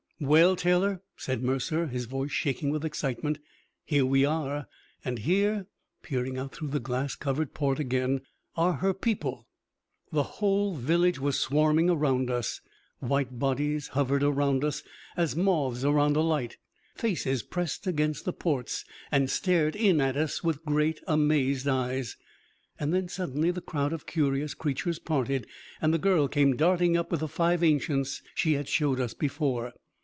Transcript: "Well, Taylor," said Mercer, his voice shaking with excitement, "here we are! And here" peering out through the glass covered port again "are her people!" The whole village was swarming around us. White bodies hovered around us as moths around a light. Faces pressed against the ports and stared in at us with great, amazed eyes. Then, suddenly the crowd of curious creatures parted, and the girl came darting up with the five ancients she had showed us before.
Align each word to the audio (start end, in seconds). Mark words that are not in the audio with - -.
"Well, 0.23 0.55
Taylor," 0.55 1.01
said 1.17 1.41
Mercer, 1.41 1.87
his 1.87 2.05
voice 2.05 2.29
shaking 2.31 2.69
with 2.69 2.85
excitement, 2.85 3.39
"here 3.83 4.05
we 4.05 4.23
are! 4.23 4.67
And 5.03 5.17
here" 5.17 5.65
peering 6.03 6.37
out 6.37 6.53
through 6.53 6.67
the 6.67 6.79
glass 6.79 7.15
covered 7.15 7.55
port 7.55 7.79
again 7.79 8.21
"are 8.55 8.73
her 8.73 8.93
people!" 8.93 9.47
The 10.11 10.21
whole 10.37 10.75
village 10.75 11.17
was 11.19 11.39
swarming 11.39 11.89
around 11.89 12.29
us. 12.29 12.61
White 12.99 13.39
bodies 13.39 13.87
hovered 13.87 14.21
around 14.21 14.63
us 14.63 14.83
as 15.17 15.35
moths 15.35 15.83
around 15.83 16.15
a 16.15 16.21
light. 16.21 16.57
Faces 16.93 17.41
pressed 17.41 17.87
against 17.87 18.23
the 18.23 18.31
ports 18.31 18.85
and 19.11 19.27
stared 19.27 19.75
in 19.75 19.99
at 19.99 20.15
us 20.15 20.43
with 20.43 20.63
great, 20.65 20.99
amazed 21.07 21.67
eyes. 21.67 22.15
Then, 22.79 23.07
suddenly 23.07 23.49
the 23.49 23.59
crowd 23.59 23.91
of 23.91 24.05
curious 24.05 24.53
creatures 24.53 24.99
parted, 24.99 25.47
and 25.81 25.91
the 25.91 25.97
girl 25.97 26.27
came 26.27 26.55
darting 26.55 26.95
up 26.95 27.09
with 27.09 27.21
the 27.21 27.27
five 27.27 27.63
ancients 27.63 28.21
she 28.35 28.53
had 28.53 28.69
showed 28.69 28.99
us 28.99 29.15
before. 29.15 29.73